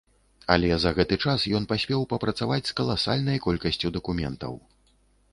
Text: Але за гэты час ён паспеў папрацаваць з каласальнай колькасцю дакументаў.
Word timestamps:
Але 0.53 0.69
за 0.83 0.91
гэты 0.99 1.17
час 1.25 1.43
ён 1.59 1.67
паспеў 1.71 2.05
папрацаваць 2.13 2.65
з 2.69 2.75
каласальнай 2.79 3.37
колькасцю 3.45 3.93
дакументаў. 3.99 4.57